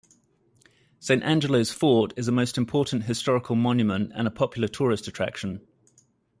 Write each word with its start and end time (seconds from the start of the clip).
Saint 0.99 1.21
Angelo's 1.21 1.69
fort 1.69 2.11
is 2.17 2.27
a 2.27 2.31
most 2.31 2.57
important 2.57 3.03
historical 3.03 3.55
monument 3.55 4.11
and 4.15 4.27
a 4.27 4.31
popular 4.31 4.67
tourist 4.67 5.07
attraction. 5.07 5.61